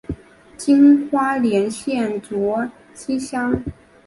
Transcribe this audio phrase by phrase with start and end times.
[0.57, 3.63] 今花莲县卓溪乡。